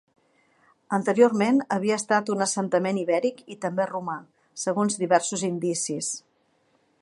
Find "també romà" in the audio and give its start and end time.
3.67-4.17